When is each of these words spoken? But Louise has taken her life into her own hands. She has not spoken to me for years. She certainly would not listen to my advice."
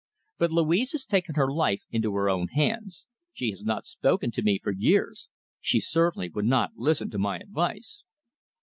But 0.39 0.49
Louise 0.49 0.93
has 0.93 1.05
taken 1.05 1.35
her 1.35 1.53
life 1.53 1.83
into 1.91 2.15
her 2.15 2.27
own 2.27 2.47
hands. 2.47 3.05
She 3.33 3.51
has 3.51 3.63
not 3.63 3.85
spoken 3.85 4.31
to 4.31 4.41
me 4.41 4.57
for 4.57 4.71
years. 4.71 5.29
She 5.59 5.79
certainly 5.79 6.29
would 6.29 6.45
not 6.47 6.71
listen 6.75 7.11
to 7.11 7.19
my 7.19 7.37
advice." 7.37 8.03